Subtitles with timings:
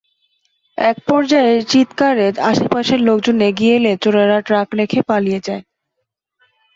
[0.77, 5.63] একপর্যায়ে চিৎকারে আশপাশের লোকজন এগিয়ে এলে চোরেরা ট্রাক রেখে পালিয়ে যায়।